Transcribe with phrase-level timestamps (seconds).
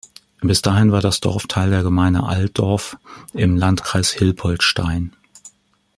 [0.41, 2.97] Bis dahin war das Dorf Teil der Gemeinde Altdorf
[3.33, 5.15] im Landkreis Hilpoltstein.